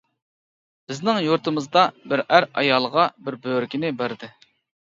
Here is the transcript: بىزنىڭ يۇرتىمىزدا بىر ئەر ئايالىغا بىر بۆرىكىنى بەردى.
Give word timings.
بىزنىڭ 0.91 1.19
يۇرتىمىزدا 1.25 1.83
بىر 2.13 2.23
ئەر 2.37 2.49
ئايالىغا 2.63 3.07
بىر 3.29 3.41
بۆرىكىنى 3.45 3.93
بەردى. 4.01 4.33